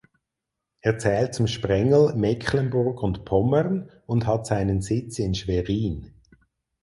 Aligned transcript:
Er 0.79 0.97
zählt 0.97 1.35
zum 1.35 1.45
Sprengel 1.45 2.15
"Mecklenburg 2.15 3.03
und 3.03 3.23
Pommern" 3.23 3.91
und 4.07 4.25
hat 4.25 4.47
seinen 4.47 4.81
Sitz 4.81 5.19
in 5.19 5.35
Schwerin. 5.35 6.15